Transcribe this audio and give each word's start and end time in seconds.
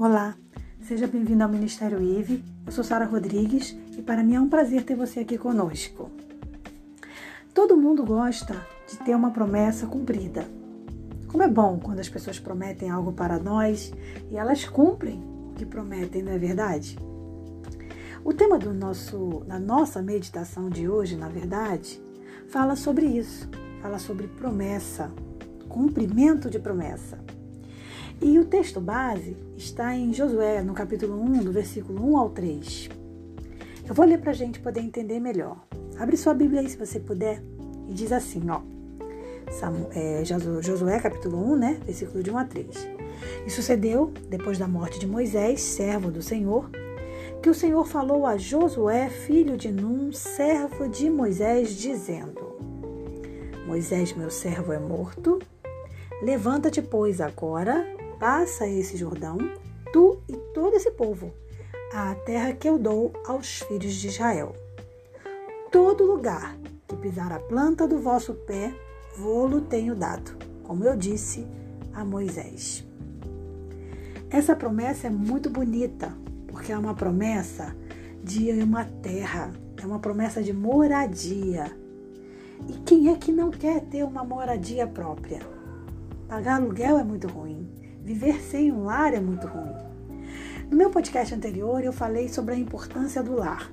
Olá, 0.00 0.36
seja 0.80 1.08
bem-vindo 1.08 1.42
ao 1.42 1.48
Ministério 1.50 2.00
IVE. 2.00 2.44
Eu 2.64 2.70
sou 2.70 2.84
Sara 2.84 3.04
Rodrigues 3.04 3.76
e 3.96 4.00
para 4.00 4.22
mim 4.22 4.36
é 4.36 4.40
um 4.40 4.48
prazer 4.48 4.84
ter 4.84 4.94
você 4.94 5.18
aqui 5.18 5.36
conosco. 5.36 6.08
Todo 7.52 7.76
mundo 7.76 8.04
gosta 8.04 8.64
de 8.88 8.96
ter 8.98 9.16
uma 9.16 9.32
promessa 9.32 9.88
cumprida. 9.88 10.46
Como 11.26 11.42
é 11.42 11.48
bom 11.48 11.80
quando 11.80 11.98
as 11.98 12.08
pessoas 12.08 12.38
prometem 12.38 12.90
algo 12.90 13.12
para 13.12 13.40
nós 13.40 13.92
e 14.30 14.36
elas 14.36 14.64
cumprem 14.64 15.20
o 15.50 15.54
que 15.56 15.66
prometem, 15.66 16.22
não 16.22 16.30
é 16.30 16.38
verdade? 16.38 16.96
O 18.24 18.32
tema 18.32 18.56
do 18.56 18.72
nosso, 18.72 19.42
da 19.48 19.58
nossa 19.58 20.00
meditação 20.00 20.70
de 20.70 20.88
hoje, 20.88 21.16
na 21.16 21.28
verdade, 21.28 22.00
fala 22.46 22.76
sobre 22.76 23.04
isso. 23.04 23.48
Fala 23.82 23.98
sobre 23.98 24.28
promessa, 24.28 25.10
cumprimento 25.68 26.48
de 26.48 26.60
promessa. 26.60 27.18
E 28.20 28.36
o 28.36 28.44
texto 28.44 28.80
base 28.80 29.36
está 29.56 29.94
em 29.94 30.12
Josué, 30.12 30.60
no 30.60 30.74
capítulo 30.74 31.22
1, 31.22 31.44
do 31.44 31.52
versículo 31.52 32.04
1 32.04 32.16
ao 32.16 32.30
3. 32.30 32.88
Eu 33.88 33.94
vou 33.94 34.04
ler 34.04 34.18
para 34.18 34.32
a 34.32 34.34
gente 34.34 34.58
poder 34.58 34.80
entender 34.80 35.20
melhor. 35.20 35.56
Abre 35.96 36.16
sua 36.16 36.34
Bíblia 36.34 36.60
aí 36.60 36.68
se 36.68 36.76
você 36.76 36.98
puder 36.98 37.40
e 37.88 37.94
diz 37.94 38.10
assim, 38.10 38.50
ó. 38.50 38.60
É, 39.94 40.22
Josué, 40.60 40.98
capítulo 40.98 41.38
1, 41.52 41.56
né? 41.56 41.80
Versículo 41.84 42.20
de 42.22 42.30
1 42.30 42.38
a 42.38 42.44
3. 42.44 42.88
E 43.46 43.50
sucedeu, 43.50 44.12
depois 44.28 44.58
da 44.58 44.66
morte 44.66 44.98
de 44.98 45.06
Moisés, 45.06 45.60
servo 45.60 46.10
do 46.10 46.20
Senhor, 46.20 46.68
que 47.40 47.48
o 47.48 47.54
Senhor 47.54 47.86
falou 47.86 48.26
a 48.26 48.36
Josué, 48.36 49.08
filho 49.08 49.56
de 49.56 49.70
Num, 49.70 50.12
servo 50.12 50.88
de 50.88 51.08
Moisés, 51.08 51.70
dizendo: 51.70 52.58
Moisés, 53.64 54.12
meu 54.12 54.28
servo, 54.28 54.72
é 54.72 54.78
morto. 54.78 55.38
Levanta-te, 56.20 56.82
pois, 56.82 57.20
agora 57.20 57.86
Passa 58.18 58.66
esse 58.66 58.96
Jordão, 58.96 59.38
tu 59.92 60.18
e 60.28 60.36
todo 60.52 60.74
esse 60.74 60.90
povo, 60.90 61.32
à 61.94 62.16
terra 62.16 62.52
que 62.52 62.68
eu 62.68 62.76
dou 62.76 63.12
aos 63.24 63.60
filhos 63.60 63.94
de 63.94 64.08
Israel. 64.08 64.56
Todo 65.70 66.04
lugar 66.04 66.58
que 66.88 66.96
pisar 66.96 67.30
a 67.30 67.38
planta 67.38 67.86
do 67.86 68.00
vosso 68.00 68.34
pé, 68.34 68.74
vou-lo 69.16 69.60
tenho 69.60 69.94
dado, 69.94 70.36
como 70.64 70.82
eu 70.82 70.96
disse 70.96 71.46
a 71.94 72.04
Moisés. 72.04 72.84
Essa 74.30 74.56
promessa 74.56 75.06
é 75.06 75.10
muito 75.10 75.48
bonita, 75.48 76.12
porque 76.48 76.72
é 76.72 76.78
uma 76.78 76.94
promessa 76.94 77.76
de 78.24 78.50
uma 78.50 78.84
terra, 78.84 79.52
é 79.80 79.86
uma 79.86 80.00
promessa 80.00 80.42
de 80.42 80.52
moradia. 80.52 81.70
E 82.68 82.72
quem 82.80 83.10
é 83.10 83.16
que 83.16 83.30
não 83.30 83.50
quer 83.52 83.80
ter 83.82 84.02
uma 84.02 84.24
moradia 84.24 84.88
própria? 84.88 85.38
Pagar 86.26 86.56
aluguel 86.56 86.98
é 86.98 87.04
muito 87.04 87.28
ruim. 87.28 87.67
Viver 88.08 88.40
sem 88.40 88.72
um 88.72 88.84
lar 88.84 89.12
é 89.12 89.20
muito 89.20 89.46
ruim. 89.46 89.74
No 90.70 90.78
meu 90.78 90.88
podcast 90.88 91.34
anterior, 91.34 91.84
eu 91.84 91.92
falei 91.92 92.26
sobre 92.26 92.54
a 92.54 92.58
importância 92.58 93.22
do 93.22 93.36
lar. 93.36 93.70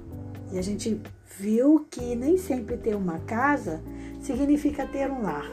E 0.51 0.59
a 0.59 0.61
gente 0.61 1.01
viu 1.39 1.87
que 1.89 2.17
nem 2.17 2.37
sempre 2.37 2.75
ter 2.75 2.97
uma 2.97 3.19
casa 3.19 3.81
significa 4.19 4.85
ter 4.85 5.09
um 5.09 5.21
lar. 5.21 5.49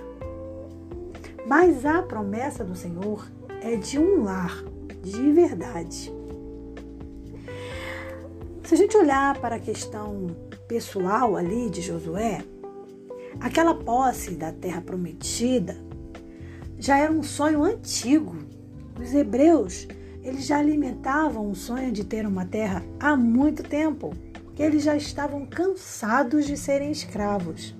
Mas 1.46 1.86
a 1.86 2.02
promessa 2.02 2.64
do 2.64 2.74
Senhor 2.74 3.24
é 3.62 3.76
de 3.76 4.00
um 4.00 4.24
lar 4.24 4.64
de 5.00 5.30
verdade. 5.30 6.12
Se 8.64 8.74
a 8.74 8.76
gente 8.76 8.96
olhar 8.96 9.38
para 9.38 9.54
a 9.54 9.60
questão 9.60 10.26
pessoal 10.66 11.36
ali 11.36 11.70
de 11.70 11.82
Josué, 11.82 12.42
aquela 13.38 13.76
posse 13.76 14.32
da 14.32 14.50
terra 14.50 14.80
prometida 14.80 15.76
já 16.80 16.98
era 16.98 17.12
um 17.12 17.22
sonho 17.22 17.62
antigo 17.62 18.50
os 19.00 19.14
hebreus, 19.14 19.86
eles 20.22 20.46
já 20.46 20.58
alimentavam 20.58 21.50
o 21.50 21.54
sonho 21.54 21.90
de 21.90 22.04
ter 22.04 22.26
uma 22.26 22.44
terra 22.44 22.82
há 23.00 23.16
muito 23.16 23.62
tempo, 23.62 24.14
que 24.54 24.62
eles 24.62 24.82
já 24.82 24.96
estavam 24.96 25.44
cansados 25.46 26.46
de 26.46 26.56
serem 26.56 26.90
escravos. 26.90 27.74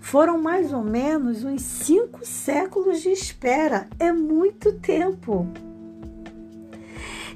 Foram 0.00 0.40
mais 0.40 0.72
ou 0.72 0.82
menos 0.82 1.44
uns 1.44 1.60
cinco 1.60 2.24
séculos 2.24 3.02
de 3.02 3.10
espera, 3.10 3.86
é 3.98 4.10
muito 4.10 4.72
tempo. 4.72 5.46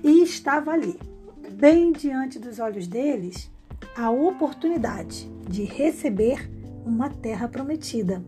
E 0.03 0.23
estava 0.23 0.71
ali, 0.71 0.99
bem 1.53 1.93
diante 1.93 2.39
dos 2.39 2.59
olhos 2.59 2.87
deles, 2.87 3.51
a 3.95 4.11
oportunidade 4.11 5.31
de 5.47 5.65
receber 5.65 6.51
uma 6.85 7.11
terra 7.11 7.47
prometida. 7.47 8.23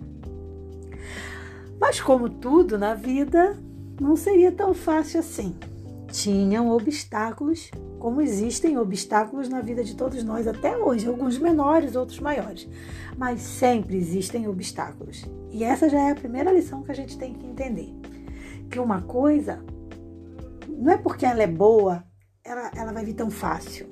Mas, 1.81 2.01
como 2.01 2.29
tudo 2.29 2.79
na 2.79 2.95
vida, 2.95 3.59
não 4.01 4.17
seria 4.17 4.51
tão 4.51 4.75
fácil 4.75 5.21
assim. 5.21 5.55
Tinham 6.11 6.71
obstáculos, 6.71 7.71
como 7.99 8.21
existem 8.21 8.79
obstáculos 8.79 9.49
na 9.49 9.61
vida 9.61 9.83
de 9.83 9.97
todos 9.97 10.23
nós 10.23 10.47
até 10.47 10.77
hoje, 10.77 11.09
alguns 11.09 11.39
menores, 11.39 11.97
outros 11.97 12.21
maiores. 12.21 12.69
Mas 13.17 13.41
sempre 13.41 13.97
existem 13.97 14.47
obstáculos. 14.47 15.25
E 15.51 15.65
essa 15.65 15.89
já 15.89 15.99
é 16.01 16.11
a 16.13 16.17
primeira 16.17 16.53
lição 16.53 16.83
que 16.83 16.93
a 16.93 16.95
gente 16.95 17.19
tem 17.19 17.35
que 17.35 17.47
entender. 17.47 17.93
Que 18.71 18.79
uma 18.79 19.03
coisa, 19.03 19.65
não 20.69 20.93
é 20.93 20.97
porque 20.97 21.27
ela 21.27 21.43
é 21.43 21.47
boa, 21.47 22.05
ela, 22.45 22.71
ela 22.77 22.93
vai 22.93 23.05
vir 23.05 23.15
tão 23.15 23.31
fácil. 23.31 23.87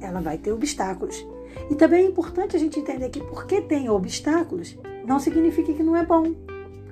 Ela 0.00 0.20
vai 0.20 0.38
ter 0.38 0.52
obstáculos. 0.52 1.24
E 1.70 1.74
também 1.74 2.04
é 2.04 2.08
importante 2.08 2.56
a 2.56 2.58
gente 2.58 2.80
entender 2.80 3.10
que 3.10 3.20
porque 3.20 3.60
tem 3.60 3.88
obstáculos, 3.88 4.76
não 5.06 5.20
significa 5.20 5.72
que 5.72 5.82
não 5.82 5.96
é 5.96 6.04
bom. 6.04 6.34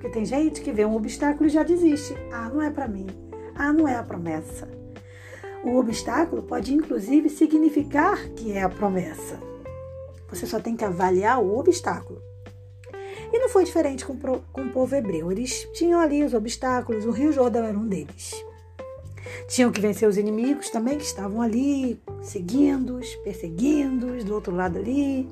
Porque 0.01 0.15
tem 0.15 0.25
gente 0.25 0.61
que 0.61 0.71
vê 0.71 0.83
um 0.83 0.95
obstáculo 0.95 1.47
e 1.47 1.51
já 1.51 1.61
desiste. 1.61 2.15
Ah, 2.31 2.49
não 2.49 2.59
é 2.59 2.71
para 2.71 2.87
mim. 2.87 3.05
Ah, 3.53 3.71
não 3.71 3.87
é 3.87 3.95
a 3.95 4.01
promessa. 4.01 4.67
O 5.63 5.77
obstáculo 5.77 6.41
pode 6.41 6.73
inclusive 6.73 7.29
significar 7.29 8.17
que 8.29 8.51
é 8.51 8.63
a 8.63 8.69
promessa. 8.69 9.39
Você 10.27 10.47
só 10.47 10.59
tem 10.59 10.75
que 10.75 10.83
avaliar 10.83 11.39
o 11.39 11.55
obstáculo. 11.55 12.19
E 13.31 13.37
não 13.37 13.47
foi 13.47 13.63
diferente 13.63 14.03
com, 14.03 14.17
com 14.17 14.61
o 14.61 14.71
povo 14.71 14.95
hebreu. 14.95 15.31
Eles 15.31 15.69
tinham 15.71 15.99
ali 15.99 16.23
os 16.23 16.33
obstáculos, 16.33 17.05
o 17.05 17.11
Rio 17.11 17.31
Jordão 17.31 17.63
era 17.63 17.77
um 17.77 17.87
deles. 17.87 18.43
Tinham 19.47 19.71
que 19.71 19.79
vencer 19.79 20.09
os 20.09 20.17
inimigos 20.17 20.71
também 20.71 20.97
que 20.97 21.05
estavam 21.05 21.43
ali, 21.43 22.01
seguindo-os, 22.23 23.13
perseguindo-os, 23.17 24.23
do 24.23 24.33
outro 24.33 24.55
lado 24.55 24.79
ali. 24.79 25.29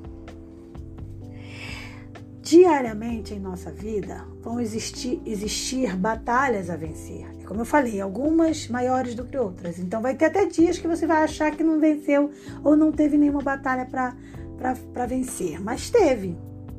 Diariamente 2.50 3.32
em 3.32 3.38
nossa 3.38 3.70
vida 3.70 4.26
vão 4.42 4.60
existir, 4.60 5.22
existir 5.24 5.94
batalhas 5.94 6.68
a 6.68 6.74
vencer. 6.74 7.24
É 7.40 7.44
como 7.44 7.60
eu 7.60 7.64
falei, 7.64 8.00
algumas 8.00 8.66
maiores 8.66 9.14
do 9.14 9.24
que 9.24 9.38
outras. 9.38 9.78
Então 9.78 10.02
vai 10.02 10.16
ter 10.16 10.24
até 10.24 10.46
dias 10.46 10.76
que 10.76 10.88
você 10.88 11.06
vai 11.06 11.22
achar 11.22 11.52
que 11.52 11.62
não 11.62 11.78
venceu 11.78 12.32
ou 12.64 12.74
não 12.74 12.90
teve 12.90 13.16
nenhuma 13.16 13.40
batalha 13.40 13.86
para 13.86 15.06
vencer. 15.06 15.62
Mas 15.62 15.90
teve, 15.90 16.36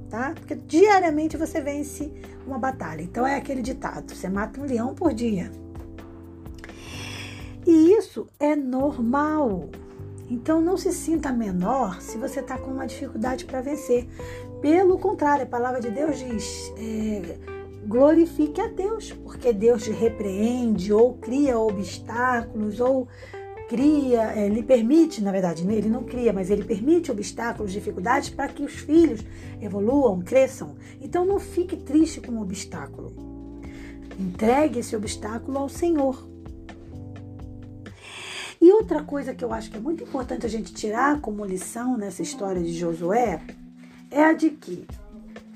tá? 0.09 0.33
Porque 0.35 0.55
diariamente 0.55 1.37
você 1.37 1.61
vence 1.61 2.11
uma 2.45 2.59
batalha. 2.59 3.01
Então 3.01 3.25
é 3.25 3.37
aquele 3.37 3.61
ditado: 3.61 4.13
você 4.13 4.27
mata 4.27 4.59
um 4.59 4.65
leão 4.65 4.93
por 4.93 5.13
dia. 5.13 5.49
E 7.65 7.93
isso 7.93 8.27
é 8.37 8.57
normal. 8.57 9.69
Então 10.29 10.59
não 10.59 10.75
se 10.75 10.91
sinta 10.91 11.31
menor 11.31 12.01
se 12.01 12.17
você 12.17 12.41
está 12.41 12.57
com 12.57 12.71
uma 12.71 12.85
dificuldade 12.85 13.45
para 13.45 13.61
vencer. 13.61 14.05
Pelo 14.61 14.99
contrário, 14.99 15.43
a 15.43 15.47
palavra 15.49 15.81
de 15.81 15.89
Deus 15.89 16.19
diz: 16.19 16.71
é, 16.77 17.37
glorifique 17.87 18.61
a 18.61 18.67
Deus, 18.67 19.11
porque 19.11 19.51
Deus 19.51 19.83
te 19.83 19.91
repreende 19.91 20.93
ou 20.93 21.15
cria 21.15 21.57
obstáculos 21.57 22.79
ou 22.79 23.07
cria, 23.67 24.21
é, 24.33 24.47
lhe 24.47 24.61
permite, 24.61 25.23
na 25.23 25.31
verdade, 25.31 25.65
ele 25.67 25.89
não 25.89 26.03
cria, 26.03 26.31
mas 26.31 26.51
ele 26.51 26.63
permite 26.63 27.11
obstáculos, 27.11 27.71
dificuldades 27.71 28.29
para 28.29 28.49
que 28.49 28.63
os 28.63 28.73
filhos 28.73 29.21
evoluam, 29.59 30.21
cresçam. 30.21 30.75
Então 31.01 31.25
não 31.25 31.39
fique 31.39 31.75
triste 31.75 32.21
com 32.21 32.33
o 32.33 32.41
obstáculo. 32.41 33.13
Entregue 34.19 34.79
esse 34.79 34.95
obstáculo 34.95 35.57
ao 35.57 35.69
Senhor. 35.69 36.29
E 38.59 38.71
outra 38.73 39.01
coisa 39.01 39.33
que 39.33 39.43
eu 39.43 39.51
acho 39.51 39.71
que 39.71 39.77
é 39.77 39.81
muito 39.81 40.03
importante 40.03 40.45
a 40.45 40.49
gente 40.49 40.71
tirar 40.71 41.19
como 41.19 41.43
lição 41.43 41.97
nessa 41.97 42.21
história 42.21 42.61
de 42.61 42.73
Josué 42.73 43.41
é 44.11 44.25
a 44.25 44.33
de 44.33 44.49
que 44.51 44.85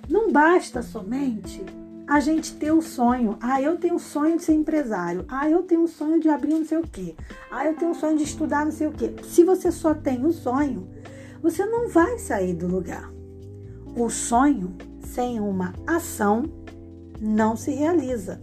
não 0.10 0.32
basta 0.32 0.82
somente 0.82 1.62
a 2.08 2.20
gente 2.20 2.54
ter 2.56 2.72
o 2.72 2.82
sonho. 2.82 3.38
Ah, 3.42 3.62
eu 3.62 3.78
tenho 3.78 3.96
o 3.96 4.00
sonho 4.00 4.38
de 4.38 4.44
ser 4.44 4.54
empresário. 4.54 5.26
Ah, 5.28 5.50
eu 5.50 5.64
tenho 5.64 5.84
o 5.84 5.88
sonho 5.88 6.20
de 6.20 6.30
abrir 6.30 6.54
não 6.54 6.66
sei 6.66 6.78
o 6.78 6.84
quê. 6.84 7.16
Ah, 7.52 7.66
eu 7.66 7.76
tenho 7.76 7.92
o 7.92 7.96
sonho 7.96 8.18
de 8.18 8.24
estudar 8.24 8.64
não 8.64 8.72
sei 8.72 8.88
o 8.88 8.92
quê. 8.92 9.14
Se 9.24 9.44
você 9.44 9.72
só 9.72 9.94
tem 9.94 10.26
o 10.26 10.32
sonho, 10.32 10.88
você 11.42 11.66
não 11.66 11.90
vai 11.90 12.18
sair 12.18 12.54
do 12.54 12.68
lugar. 12.68 13.12
O 13.96 14.10
sonho 14.10 14.76
sem 15.04 15.40
uma 15.40 15.74
ação 15.86 16.44
não 17.20 17.56
se 17.56 17.72
realiza. 17.72 18.42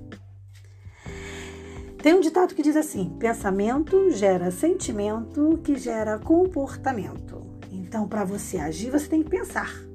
Tem 2.02 2.14
um 2.14 2.20
ditado 2.20 2.54
que 2.54 2.62
diz 2.62 2.74
assim: 2.74 3.16
pensamento 3.18 4.10
gera 4.10 4.50
sentimento, 4.50 5.60
que 5.62 5.76
gera 5.76 6.18
comportamento. 6.18 7.42
Então, 7.70 8.08
para 8.08 8.24
você 8.24 8.58
agir, 8.58 8.90
você 8.90 9.06
tem 9.06 9.22
que 9.22 9.30
pensar. 9.30 9.91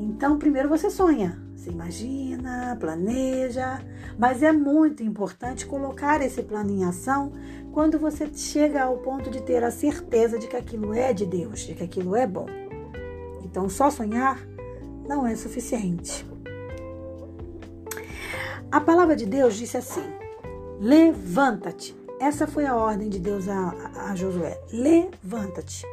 Então, 0.00 0.38
primeiro 0.38 0.66
você 0.68 0.88
sonha. 0.88 1.38
Você 1.54 1.68
imagina, 1.68 2.74
planeja, 2.80 3.82
mas 4.18 4.42
é 4.42 4.50
muito 4.50 5.02
importante 5.02 5.66
colocar 5.66 6.22
esse 6.22 6.42
plano 6.42 6.70
em 6.70 6.84
ação 6.84 7.32
quando 7.70 7.98
você 7.98 8.26
chega 8.34 8.82
ao 8.82 8.96
ponto 8.96 9.30
de 9.30 9.42
ter 9.42 9.62
a 9.62 9.70
certeza 9.70 10.38
de 10.38 10.48
que 10.48 10.56
aquilo 10.56 10.94
é 10.94 11.12
de 11.12 11.26
Deus, 11.26 11.60
de 11.60 11.74
que 11.74 11.84
aquilo 11.84 12.16
é 12.16 12.26
bom. 12.26 12.46
Então, 13.44 13.68
só 13.68 13.90
sonhar 13.90 14.40
não 15.06 15.26
é 15.26 15.36
suficiente. 15.36 16.26
A 18.72 18.80
palavra 18.80 19.14
de 19.14 19.26
Deus 19.26 19.54
disse 19.54 19.76
assim: 19.76 20.04
levanta-te. 20.80 21.94
Essa 22.18 22.46
foi 22.46 22.64
a 22.64 22.74
ordem 22.74 23.10
de 23.10 23.18
Deus 23.18 23.48
a, 23.48 23.74
a, 23.94 24.12
a 24.12 24.16
Josué: 24.16 24.58
levanta-te. 24.72 25.84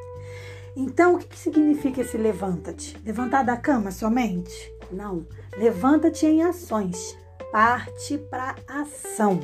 Então, 0.79 1.15
o 1.15 1.17
que, 1.17 1.25
que 1.25 1.39
significa 1.39 2.01
esse 2.01 2.15
levanta-te? 2.19 2.95
Levantar 3.03 3.43
da 3.43 3.57
cama 3.57 3.89
somente? 3.89 4.71
Não. 4.91 5.25
Levanta-te 5.57 6.27
em 6.27 6.43
ações. 6.43 7.17
Parte 7.51 8.19
para 8.29 8.55
ação. 8.67 9.39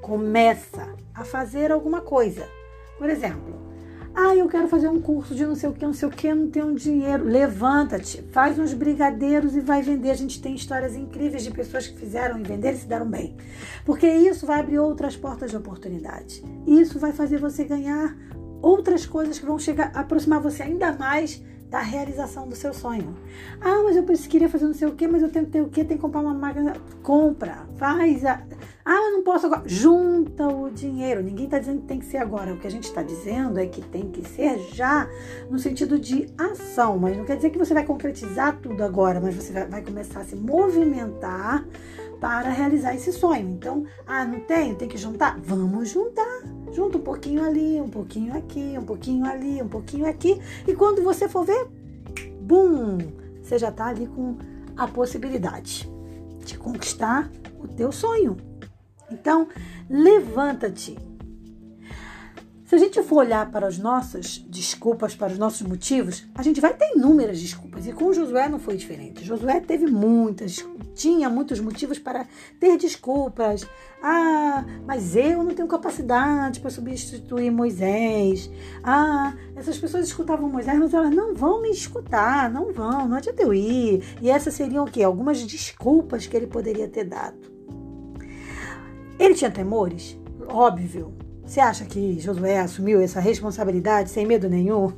Começa 0.00 0.92
a 1.14 1.24
fazer 1.24 1.70
alguma 1.70 2.00
coisa. 2.00 2.48
Por 2.98 3.08
exemplo, 3.08 3.62
ah, 4.12 4.34
eu 4.34 4.48
quero 4.48 4.66
fazer 4.66 4.88
um 4.88 5.00
curso 5.00 5.36
de 5.36 5.46
não 5.46 5.54
sei 5.54 5.68
o 5.68 5.72
que, 5.72 5.86
não 5.86 5.92
sei 5.92 6.08
o 6.08 6.10
que, 6.10 6.34
não 6.34 6.50
tenho 6.50 6.74
dinheiro. 6.74 7.26
Levanta-te, 7.26 8.20
faz 8.32 8.58
uns 8.58 8.74
brigadeiros 8.74 9.54
e 9.54 9.60
vai 9.60 9.82
vender. 9.82 10.10
A 10.10 10.14
gente 10.14 10.42
tem 10.42 10.56
histórias 10.56 10.96
incríveis 10.96 11.44
de 11.44 11.52
pessoas 11.52 11.86
que 11.86 11.96
fizeram 11.96 12.40
e 12.40 12.42
venderam 12.42 12.76
e 12.76 12.80
se 12.80 12.88
deram 12.88 13.08
bem. 13.08 13.36
Porque 13.84 14.08
isso 14.08 14.46
vai 14.46 14.58
abrir 14.58 14.80
outras 14.80 15.16
portas 15.16 15.52
de 15.52 15.56
oportunidade. 15.56 16.42
Isso 16.66 16.98
vai 16.98 17.12
fazer 17.12 17.38
você 17.38 17.62
ganhar 17.62 18.16
outras 18.62 19.04
coisas 19.04 19.38
que 19.38 19.44
vão 19.44 19.58
chegar, 19.58 19.90
aproximar 19.94 20.40
você 20.40 20.62
ainda 20.62 20.92
mais 20.92 21.42
da 21.72 21.80
realização 21.80 22.46
do 22.46 22.54
seu 22.54 22.74
sonho. 22.74 23.16
Ah, 23.58 23.80
mas 23.82 23.96
eu 23.96 24.04
queria 24.28 24.46
fazer 24.46 24.66
não 24.66 24.74
sei 24.74 24.86
o 24.86 24.92
que, 24.92 25.08
mas 25.08 25.22
eu 25.22 25.30
tenho 25.30 25.46
que 25.46 25.50
ter 25.52 25.62
o 25.62 25.68
que, 25.70 25.82
tem 25.82 25.96
que 25.96 26.02
comprar 26.02 26.20
uma 26.20 26.34
máquina. 26.34 26.74
Compra, 27.02 27.66
faz. 27.78 28.26
A... 28.26 28.42
Ah, 28.84 28.96
eu 29.06 29.12
não 29.12 29.22
posso 29.22 29.46
agora. 29.46 29.62
Junta 29.64 30.46
o 30.48 30.70
dinheiro. 30.70 31.22
Ninguém 31.22 31.46
está 31.46 31.58
dizendo 31.58 31.80
que 31.80 31.86
tem 31.86 31.98
que 31.98 32.04
ser 32.04 32.18
agora. 32.18 32.52
O 32.52 32.58
que 32.58 32.66
a 32.66 32.70
gente 32.70 32.84
está 32.84 33.02
dizendo 33.02 33.58
é 33.58 33.66
que 33.66 33.80
tem 33.80 34.10
que 34.10 34.22
ser 34.28 34.58
já 34.74 35.08
no 35.48 35.58
sentido 35.58 35.98
de 35.98 36.26
ação. 36.36 36.98
Mas 36.98 37.16
não 37.16 37.24
quer 37.24 37.36
dizer 37.36 37.48
que 37.48 37.58
você 37.58 37.72
vai 37.72 37.86
concretizar 37.86 38.58
tudo 38.60 38.84
agora, 38.84 39.18
mas 39.18 39.34
você 39.34 39.64
vai 39.64 39.82
começar 39.82 40.20
a 40.20 40.24
se 40.24 40.36
movimentar 40.36 41.66
para 42.20 42.50
realizar 42.50 42.94
esse 42.94 43.12
sonho. 43.12 43.48
Então, 43.48 43.86
ah, 44.06 44.26
não 44.26 44.40
tenho, 44.40 44.74
tem 44.74 44.88
que 44.88 44.98
juntar? 44.98 45.40
Vamos 45.40 45.88
juntar. 45.88 46.61
Junta 46.72 46.98
um 46.98 47.02
pouquinho 47.02 47.44
ali, 47.44 47.80
um 47.80 47.88
pouquinho 47.88 48.36
aqui, 48.36 48.74
um 48.78 48.84
pouquinho 48.84 49.26
ali, 49.26 49.62
um 49.62 49.68
pouquinho 49.68 50.06
aqui. 50.06 50.40
E 50.66 50.74
quando 50.74 51.02
você 51.02 51.28
for 51.28 51.44
ver, 51.44 51.68
bum, 52.40 52.98
você 53.42 53.58
já 53.58 53.68
está 53.68 53.86
ali 53.86 54.06
com 54.06 54.36
a 54.76 54.88
possibilidade 54.88 55.88
de 56.44 56.56
conquistar 56.56 57.30
o 57.60 57.68
teu 57.68 57.92
sonho. 57.92 58.36
Então, 59.10 59.46
levanta-te 59.88 60.96
se 62.72 62.76
a 62.76 62.78
gente 62.78 63.02
for 63.02 63.16
olhar 63.16 63.50
para 63.50 63.66
as 63.66 63.76
nossas 63.76 64.42
desculpas, 64.48 65.14
para 65.14 65.30
os 65.30 65.38
nossos 65.38 65.60
motivos, 65.60 66.24
a 66.34 66.42
gente 66.42 66.58
vai 66.58 66.72
ter 66.72 66.96
inúmeras 66.96 67.38
desculpas. 67.38 67.86
E 67.86 67.92
com 67.92 68.14
Josué 68.14 68.48
não 68.48 68.58
foi 68.58 68.78
diferente. 68.78 69.26
Josué 69.26 69.60
teve 69.60 69.84
muitas, 69.84 70.66
tinha 70.94 71.28
muitos 71.28 71.60
motivos 71.60 71.98
para 71.98 72.26
ter 72.58 72.78
desculpas. 72.78 73.68
Ah, 74.02 74.64
mas 74.86 75.14
eu 75.14 75.44
não 75.44 75.52
tenho 75.52 75.68
capacidade 75.68 76.60
para 76.60 76.70
substituir 76.70 77.50
Moisés. 77.50 78.50
Ah, 78.82 79.34
essas 79.54 79.76
pessoas 79.76 80.06
escutavam 80.06 80.48
Moisés, 80.48 80.78
mas 80.78 80.94
elas 80.94 81.14
não 81.14 81.34
vão 81.34 81.60
me 81.60 81.68
escutar, 81.68 82.50
não 82.50 82.72
vão, 82.72 83.06
não 83.06 83.18
adianta 83.18 83.42
eu 83.42 83.52
ir. 83.52 84.02
E 84.22 84.30
essas 84.30 84.54
seriam 84.54 84.86
o 84.86 84.90
quê? 84.90 85.02
Algumas 85.02 85.42
desculpas 85.42 86.26
que 86.26 86.34
ele 86.34 86.46
poderia 86.46 86.88
ter 86.88 87.04
dado. 87.04 87.36
Ele 89.18 89.34
tinha 89.34 89.50
temores? 89.50 90.18
Óbvio. 90.48 91.21
Você 91.44 91.60
acha 91.60 91.84
que 91.84 92.18
Josué 92.20 92.58
assumiu 92.58 93.00
essa 93.00 93.20
responsabilidade 93.20 94.10
sem 94.10 94.24
medo 94.24 94.48
nenhum? 94.48 94.92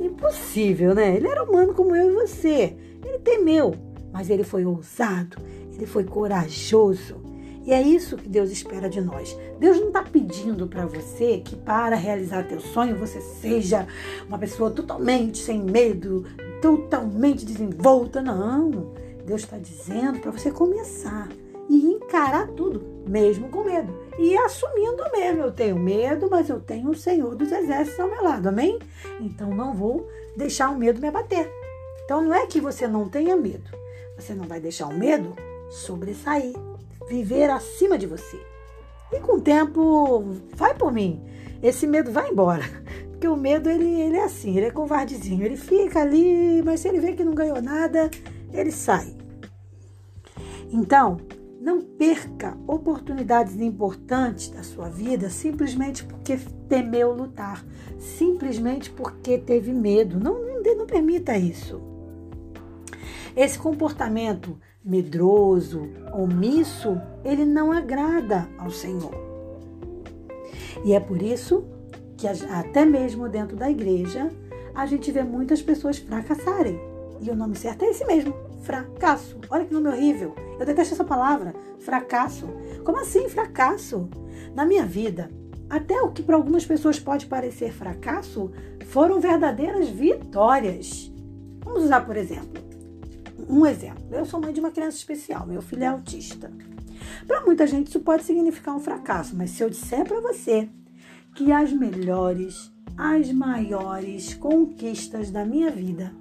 Impossível, 0.00 0.94
né? 0.94 1.16
Ele 1.16 1.26
era 1.26 1.42
humano 1.42 1.74
como 1.74 1.94
eu 1.94 2.10
e 2.10 2.14
você. 2.14 2.76
Ele 3.04 3.18
temeu, 3.18 3.74
mas 4.12 4.30
ele 4.30 4.44
foi 4.44 4.64
ousado, 4.64 5.36
ele 5.74 5.86
foi 5.86 6.04
corajoso. 6.04 7.16
E 7.64 7.72
é 7.72 7.82
isso 7.82 8.16
que 8.16 8.28
Deus 8.28 8.50
espera 8.50 8.88
de 8.88 9.00
nós. 9.00 9.36
Deus 9.60 9.78
não 9.78 9.88
está 9.88 10.02
pedindo 10.02 10.66
para 10.66 10.86
você 10.86 11.42
que 11.44 11.54
para 11.54 11.96
realizar 11.96 12.48
teu 12.48 12.60
sonho 12.60 12.96
você 12.96 13.20
seja 13.20 13.86
uma 14.26 14.38
pessoa 14.38 14.70
totalmente 14.70 15.36
sem 15.36 15.62
medo, 15.62 16.24
totalmente 16.62 17.44
desenvolta. 17.44 18.22
Não. 18.22 18.94
Deus 19.26 19.42
está 19.42 19.58
dizendo 19.58 20.20
para 20.20 20.30
você 20.30 20.50
começar 20.50 21.28
encarar 22.08 22.48
tudo, 22.48 23.04
mesmo 23.06 23.50
com 23.50 23.62
medo. 23.62 23.94
E 24.18 24.36
assumindo 24.38 25.04
mesmo, 25.12 25.42
eu 25.42 25.52
tenho 25.52 25.78
medo, 25.78 26.28
mas 26.30 26.48
eu 26.48 26.58
tenho 26.58 26.90
o 26.90 26.96
Senhor 26.96 27.36
dos 27.36 27.52
Exércitos 27.52 28.00
ao 28.00 28.08
meu 28.08 28.24
lado, 28.24 28.48
amém? 28.48 28.78
Então 29.20 29.50
não 29.50 29.74
vou 29.74 30.08
deixar 30.34 30.70
o 30.70 30.78
medo 30.78 31.00
me 31.00 31.08
abater. 31.08 31.48
Então 32.04 32.22
não 32.22 32.32
é 32.32 32.46
que 32.46 32.60
você 32.60 32.88
não 32.88 33.08
tenha 33.08 33.36
medo, 33.36 33.70
você 34.16 34.32
não 34.32 34.44
vai 34.44 34.58
deixar 34.58 34.86
o 34.86 34.94
medo 34.94 35.36
sobressair, 35.70 36.54
viver 37.06 37.50
acima 37.50 37.98
de 37.98 38.06
você. 38.06 38.40
E 39.12 39.20
com 39.20 39.36
o 39.36 39.40
tempo, 39.40 40.24
vai 40.56 40.74
por 40.74 40.90
mim, 40.90 41.22
esse 41.62 41.86
medo 41.86 42.10
vai 42.10 42.30
embora. 42.30 42.64
Porque 43.10 43.28
o 43.28 43.36
medo, 43.36 43.68
ele, 43.68 44.00
ele 44.00 44.16
é 44.16 44.24
assim, 44.24 44.56
ele 44.56 44.66
é 44.66 44.70
covardezinho. 44.70 45.44
Ele 45.44 45.56
fica 45.56 46.00
ali, 46.00 46.62
mas 46.62 46.78
se 46.78 46.88
ele 46.88 47.00
vê 47.00 47.14
que 47.14 47.24
não 47.24 47.34
ganhou 47.34 47.60
nada, 47.60 48.08
ele 48.52 48.70
sai. 48.70 49.12
Então, 50.70 51.18
não 51.60 51.80
perca 51.80 52.56
oportunidades 52.66 53.56
importantes 53.56 54.50
da 54.50 54.62
sua 54.62 54.88
vida 54.88 55.28
simplesmente 55.28 56.04
porque 56.04 56.38
temeu 56.68 57.12
lutar, 57.12 57.64
simplesmente 57.98 58.90
porque 58.90 59.38
teve 59.38 59.72
medo. 59.72 60.20
Não, 60.20 60.38
não, 60.38 60.76
não 60.76 60.86
permita 60.86 61.36
isso. 61.36 61.80
Esse 63.34 63.58
comportamento 63.58 64.58
medroso, 64.84 65.88
omisso, 66.12 67.00
ele 67.24 67.44
não 67.44 67.72
agrada 67.72 68.48
ao 68.58 68.70
Senhor. 68.70 69.12
E 70.84 70.92
é 70.94 71.00
por 71.00 71.20
isso 71.20 71.64
que 72.16 72.26
até 72.26 72.84
mesmo 72.84 73.28
dentro 73.28 73.56
da 73.56 73.70
igreja 73.70 74.30
a 74.74 74.86
gente 74.86 75.10
vê 75.10 75.22
muitas 75.22 75.60
pessoas 75.60 75.98
fracassarem. 75.98 76.78
E 77.20 77.30
o 77.30 77.36
nome 77.36 77.56
certo 77.56 77.84
é 77.84 77.90
esse 77.90 78.04
mesmo, 78.06 78.32
fracasso. 78.68 79.38
Olha 79.48 79.64
que 79.64 79.72
nome 79.72 79.88
horrível. 79.88 80.34
Eu 80.60 80.66
detesto 80.66 80.92
essa 80.92 81.04
palavra, 81.04 81.54
fracasso. 81.78 82.46
Como 82.84 83.00
assim 83.00 83.26
fracasso? 83.26 84.10
Na 84.54 84.66
minha 84.66 84.84
vida, 84.84 85.30
até 85.70 85.98
o 86.02 86.10
que 86.10 86.22
para 86.22 86.36
algumas 86.36 86.66
pessoas 86.66 87.00
pode 87.00 87.24
parecer 87.24 87.72
fracasso, 87.72 88.52
foram 88.88 89.20
verdadeiras 89.20 89.88
vitórias. 89.88 91.10
Vamos 91.64 91.84
usar, 91.84 92.02
por 92.02 92.14
exemplo, 92.14 92.62
um 93.48 93.64
exemplo. 93.64 94.04
Eu 94.12 94.26
sou 94.26 94.38
mãe 94.38 94.52
de 94.52 94.60
uma 94.60 94.70
criança 94.70 94.98
especial, 94.98 95.46
meu 95.46 95.62
filho 95.62 95.84
é 95.84 95.86
autista. 95.86 96.52
Para 97.26 97.46
muita 97.46 97.66
gente 97.66 97.88
isso 97.88 98.00
pode 98.00 98.24
significar 98.24 98.76
um 98.76 98.80
fracasso, 98.80 99.34
mas 99.34 99.50
se 99.50 99.62
eu 99.62 99.70
disser 99.70 100.04
para 100.04 100.20
você 100.20 100.68
que 101.34 101.50
as 101.52 101.72
melhores, 101.72 102.70
as 102.98 103.32
maiores 103.32 104.34
conquistas 104.34 105.30
da 105.30 105.42
minha 105.46 105.70
vida 105.70 106.12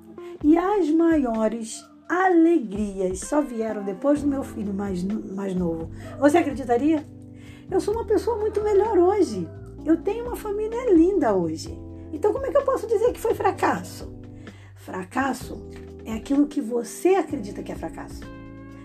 e 0.41 0.57
as 0.57 0.89
maiores 0.89 1.83
alegrias 2.07 3.19
só 3.19 3.41
vieram 3.41 3.83
depois 3.83 4.21
do 4.21 4.27
meu 4.27 4.43
filho 4.43 4.73
mais, 4.73 5.03
mais 5.03 5.53
novo. 5.53 5.91
Você 6.19 6.37
acreditaria? 6.37 7.05
Eu 7.69 7.81
sou 7.81 7.93
uma 7.93 8.05
pessoa 8.05 8.37
muito 8.37 8.61
melhor 8.61 8.97
hoje. 8.97 9.47
Eu 9.85 9.97
tenho 9.97 10.25
uma 10.25 10.35
família 10.35 10.93
linda 10.93 11.33
hoje. 11.33 11.77
Então, 12.13 12.31
como 12.31 12.45
é 12.45 12.51
que 12.51 12.57
eu 12.57 12.63
posso 12.63 12.87
dizer 12.87 13.11
que 13.11 13.19
foi 13.19 13.33
fracasso? 13.33 14.13
Fracasso 14.75 15.67
é 16.05 16.13
aquilo 16.13 16.47
que 16.47 16.61
você 16.61 17.15
acredita 17.15 17.61
que 17.61 17.71
é 17.71 17.75
fracasso. 17.75 18.21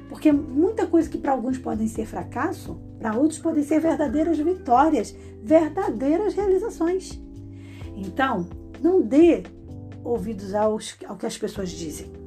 Porque 0.09 0.33
muita 0.33 0.87
coisa 0.87 1.09
que 1.09 1.17
para 1.17 1.33
alguns 1.33 1.57
podem 1.57 1.87
ser 1.87 2.05
fracasso, 2.05 2.79
para 2.99 3.17
outros 3.17 3.39
podem 3.39 3.63
ser 3.63 3.81
verdadeiras 3.81 4.39
vitórias, 4.39 5.17
verdadeiras 5.43 6.35
realizações. 6.35 7.21
Então, 7.97 8.47
não 8.83 9.01
dê 9.01 9.45
ouvidos 10.05 10.55
aos, 10.55 10.97
ao 11.07 11.17
que 11.17 11.27
as 11.27 11.39
pessoas 11.39 11.71
dizem. 11.71 12.22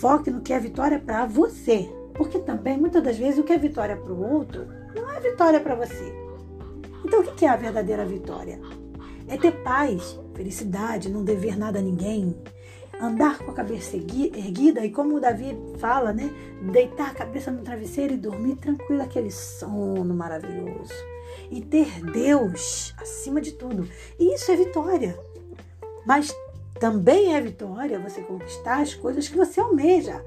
Foque 0.00 0.30
no 0.30 0.42
que 0.42 0.52
é 0.52 0.58
vitória 0.58 0.98
para 0.98 1.26
você. 1.26 1.90
Porque 2.14 2.38
também, 2.38 2.78
muitas 2.78 3.02
das 3.02 3.16
vezes, 3.16 3.38
o 3.38 3.44
que 3.44 3.52
é 3.52 3.58
vitória 3.58 3.96
para 3.96 4.12
o 4.12 4.34
outro 4.34 4.66
não 4.94 5.10
é 5.10 5.20
vitória 5.20 5.60
para 5.60 5.74
você. 5.74 6.14
Então, 7.04 7.20
o 7.20 7.34
que 7.34 7.44
é 7.44 7.48
a 7.48 7.56
verdadeira 7.56 8.04
vitória? 8.04 8.60
É 9.28 9.36
ter 9.36 9.52
paz, 9.62 10.18
felicidade, 10.34 11.10
não 11.10 11.24
dever 11.24 11.58
nada 11.58 11.78
a 11.78 11.82
ninguém, 11.82 12.36
andar 13.00 13.38
com 13.38 13.50
a 13.50 13.54
cabeça 13.54 13.96
erguida 13.96 14.84
e, 14.84 14.90
como 14.90 15.16
o 15.16 15.20
Davi 15.20 15.56
fala, 15.78 16.12
né? 16.12 16.30
Deitar 16.72 17.10
a 17.10 17.14
cabeça 17.14 17.50
no 17.50 17.62
travesseiro 17.62 18.14
e 18.14 18.18
dormir 18.18 18.56
tranquilo, 18.56 19.02
aquele 19.02 19.30
sono 19.30 20.14
maravilhoso. 20.14 20.94
E 21.50 21.60
ter 21.60 22.02
Deus 22.04 22.94
acima 22.98 23.40
de 23.40 23.52
tudo. 23.52 23.88
E 24.18 24.34
isso 24.34 24.50
é 24.50 24.56
vitória. 24.56 25.18
Mas 26.06 26.34
também 26.78 27.34
é 27.34 27.40
vitória 27.40 27.98
você 27.98 28.20
conquistar 28.20 28.80
as 28.80 28.94
coisas 28.94 29.28
que 29.28 29.36
você 29.36 29.60
almeja. 29.60 30.24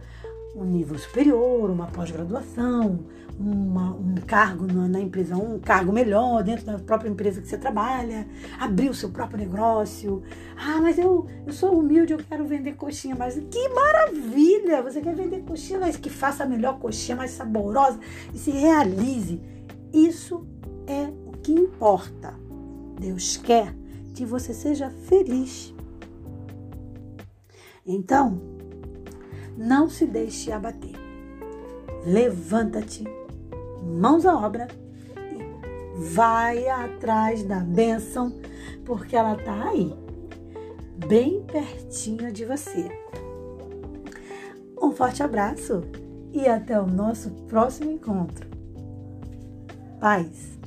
um 0.56 0.66
nível 0.66 0.98
superior, 0.98 1.70
uma 1.70 1.88
pós-graduação, 1.88 3.00
um 3.40 4.16
cargo 4.28 4.66
na 4.66 5.00
empresa, 5.00 5.38
um 5.38 5.60
cargo 5.60 5.94
melhor 5.94 6.44
dentro 6.44 6.66
da 6.66 6.78
própria 6.78 7.10
empresa 7.10 7.42
que 7.42 7.48
você 7.48 7.58
trabalha, 7.58 8.28
abrir 8.60 8.90
o 8.90 8.94
seu 8.94 9.10
próprio 9.10 9.40
negócio. 9.40 10.22
Ah, 10.58 10.82
mas 10.82 10.98
eu, 10.98 11.26
eu 11.48 11.54
sou 11.54 11.80
humilde, 11.80 12.12
eu 12.12 12.20
quero 12.20 12.46
vender 12.46 12.74
coxinha, 12.74 13.16
mas 13.16 13.36
que 13.50 13.70
maravilha! 13.70 14.82
Você 14.82 15.00
quer 15.00 15.16
vender 15.16 15.44
coxinha, 15.44 15.80
mas 15.80 15.96
que 15.96 16.10
faça 16.10 16.44
a 16.44 16.48
melhor 16.48 16.80
coxinha, 16.80 17.16
mais 17.16 17.32
saborosa 17.32 18.00
e 18.34 18.38
se 18.38 18.52
realize. 18.52 19.40
Isso 19.94 20.46
é 20.86 21.10
o 21.26 21.32
que 21.38 21.54
importa. 21.54 22.34
Deus 23.00 23.38
quer 23.38 23.74
que 24.14 24.26
você 24.26 24.54
seja 24.54 24.90
feliz. 25.08 25.74
Então, 27.92 28.40
não 29.58 29.90
se 29.90 30.06
deixe 30.06 30.52
abater. 30.52 30.94
Levanta-te, 32.06 33.04
mãos 33.84 34.28
à 34.28 34.38
obra 34.38 34.68
e 35.18 36.00
vai 36.00 36.70
atrás 36.70 37.44
da 37.44 37.60
bênção, 37.60 38.32
porque 38.86 39.16
ela 39.16 39.36
está 39.36 39.70
aí, 39.70 39.92
bem 41.08 41.42
pertinho 41.42 42.32
de 42.32 42.46
você. 42.46 42.92
Um 44.80 44.92
forte 44.92 45.24
abraço 45.24 45.82
e 46.32 46.48
até 46.48 46.80
o 46.80 46.86
nosso 46.86 47.32
próximo 47.48 47.92
encontro. 47.92 48.48
Paz. 50.00 50.59